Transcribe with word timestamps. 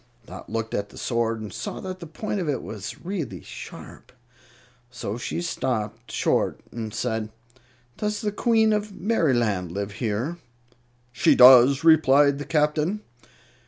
Dot 0.25 0.49
looked 0.49 0.73
at 0.73 0.89
the 0.89 0.97
sword 0.97 1.41
and 1.41 1.53
saw 1.53 1.79
that 1.79 1.99
the 1.99 2.07
point 2.07 2.39
of 2.39 2.49
it 2.49 2.63
was 2.63 3.05
really 3.05 3.43
sharp. 3.43 4.11
So 4.89 5.15
she 5.15 5.43
stopped 5.43 6.11
short 6.11 6.59
and 6.71 6.91
said, 6.91 7.29
"Does 7.97 8.21
the 8.21 8.31
Queen 8.31 8.73
of 8.73 8.91
Merryland 8.99 9.71
live 9.71 9.91
here?" 9.91 10.37
"She 11.11 11.35
does," 11.35 11.83
replied 11.83 12.39
the 12.39 12.45
Captain. 12.45 13.01